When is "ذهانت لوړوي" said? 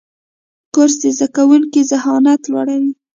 1.91-2.91